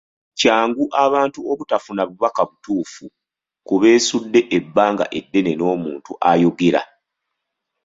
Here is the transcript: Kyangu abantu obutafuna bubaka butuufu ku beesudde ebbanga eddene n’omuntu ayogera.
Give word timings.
Kyangu 0.39 0.83
abantu 1.05 1.39
obutafuna 1.51 2.01
bubaka 2.09 2.41
butuufu 2.49 3.05
ku 3.67 3.73
beesudde 3.81 4.39
ebbanga 4.57 5.05
eddene 5.19 5.51
n’omuntu 5.55 6.11
ayogera. 6.31 6.81